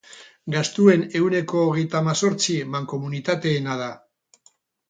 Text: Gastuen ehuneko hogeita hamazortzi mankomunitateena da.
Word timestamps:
Gastuen 0.53 1.03
ehuneko 1.19 1.61
hogeita 1.67 1.99
hamazortzi 2.01 2.57
mankomunitateena 2.77 3.77
da. 3.83 3.95